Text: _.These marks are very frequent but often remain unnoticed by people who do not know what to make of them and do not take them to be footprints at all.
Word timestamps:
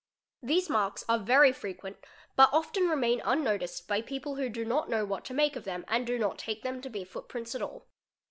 _.These 0.47 0.67
marks 0.67 1.05
are 1.07 1.19
very 1.19 1.51
frequent 1.53 1.97
but 2.35 2.49
often 2.51 2.89
remain 2.89 3.21
unnoticed 3.23 3.87
by 3.87 4.01
people 4.01 4.33
who 4.35 4.49
do 4.49 4.65
not 4.65 4.89
know 4.89 5.05
what 5.05 5.23
to 5.25 5.33
make 5.35 5.55
of 5.55 5.63
them 5.63 5.85
and 5.87 6.07
do 6.07 6.17
not 6.17 6.39
take 6.39 6.63
them 6.63 6.81
to 6.81 6.89
be 6.89 7.03
footprints 7.03 7.53
at 7.53 7.61
all. 7.61 7.85